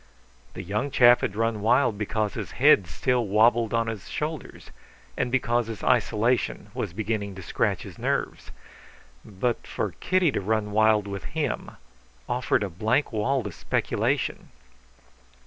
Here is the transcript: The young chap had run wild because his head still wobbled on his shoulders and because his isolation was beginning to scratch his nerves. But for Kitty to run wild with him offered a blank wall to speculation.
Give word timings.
The 0.55 0.63
young 0.63 0.89
chap 0.89 1.21
had 1.21 1.35
run 1.35 1.61
wild 1.61 1.99
because 1.99 2.33
his 2.33 2.53
head 2.53 2.87
still 2.87 3.27
wobbled 3.27 3.71
on 3.71 3.85
his 3.85 4.09
shoulders 4.09 4.71
and 5.15 5.31
because 5.31 5.67
his 5.67 5.83
isolation 5.83 6.71
was 6.73 6.91
beginning 6.91 7.35
to 7.35 7.43
scratch 7.43 7.83
his 7.83 7.99
nerves. 7.99 8.49
But 9.23 9.67
for 9.67 9.91
Kitty 9.99 10.31
to 10.31 10.41
run 10.41 10.71
wild 10.71 11.05
with 11.05 11.25
him 11.37 11.73
offered 12.27 12.63
a 12.63 12.67
blank 12.71 13.13
wall 13.13 13.43
to 13.43 13.51
speculation. 13.51 14.49